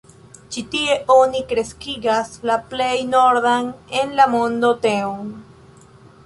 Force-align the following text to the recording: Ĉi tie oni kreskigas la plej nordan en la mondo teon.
Ĉi 0.53 0.61
tie 0.75 0.93
oni 1.15 1.41
kreskigas 1.51 2.31
la 2.51 2.55
plej 2.71 2.89
nordan 3.11 3.69
en 4.01 4.17
la 4.23 4.27
mondo 4.37 4.73
teon. 4.89 5.31